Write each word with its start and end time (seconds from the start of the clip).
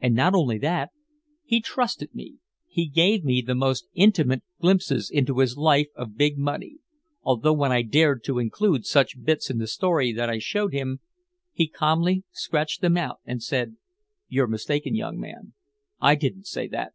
And 0.00 0.16
not 0.16 0.34
only 0.34 0.58
that, 0.58 0.90
he 1.44 1.60
trusted 1.60 2.12
me, 2.12 2.38
he 2.66 2.88
gave 2.88 3.22
me 3.24 3.40
the 3.40 3.54
most 3.54 3.86
intimate 3.94 4.42
glimpses 4.60 5.08
into 5.08 5.32
this 5.32 5.56
life 5.56 5.86
of 5.94 6.16
big 6.16 6.36
money, 6.36 6.78
although 7.22 7.52
when 7.52 7.70
I 7.70 7.82
dared 7.82 8.24
to 8.24 8.40
include 8.40 8.84
such 8.84 9.22
bits 9.22 9.48
in 9.48 9.58
the 9.58 9.68
story 9.68 10.10
that 10.12 10.28
I 10.28 10.40
showed 10.40 10.72
him 10.72 10.98
he 11.52 11.68
calmly 11.68 12.24
scratched 12.32 12.80
them 12.80 12.96
out 12.96 13.20
and 13.24 13.40
said: 13.40 13.76
"You're 14.26 14.48
mistaken, 14.48 14.96
young 14.96 15.20
man. 15.20 15.52
I 16.00 16.16
didn't 16.16 16.48
say 16.48 16.66
that." 16.66 16.90